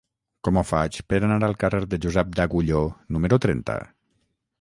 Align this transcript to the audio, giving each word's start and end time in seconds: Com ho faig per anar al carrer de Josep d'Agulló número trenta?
Com 0.45 0.55
ho 0.59 0.61
faig 0.69 0.95
per 1.11 1.19
anar 1.27 1.37
al 1.47 1.53
carrer 1.63 1.81
de 1.91 1.99
Josep 2.05 2.31
d'Agulló 2.39 2.81
número 3.17 3.39
trenta? 3.45 3.77